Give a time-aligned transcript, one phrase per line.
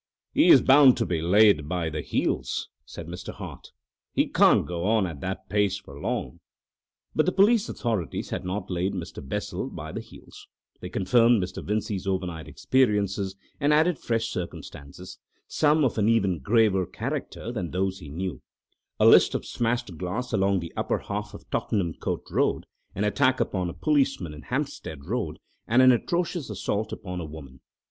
[0.33, 3.31] "He is bound to be laid by the heels," said Mr.
[3.35, 3.69] Hart.
[4.13, 6.39] "He can't go on at that pace for long."
[7.13, 9.21] But the police authorities had not laid Mr.
[9.23, 10.47] Bessel by the heels.
[10.79, 11.63] They confirmed Mr.
[11.63, 17.99] Vincey's overnight experiences and added fresh circumstances, some of an even graver character than those
[17.99, 22.65] he knew—a list of smashed glass along the upper half of Tottenham Court Road,
[22.95, 25.37] an attack upon a policeman in Hampstead Road,
[25.67, 27.59] and an atrocious assault upon a woman.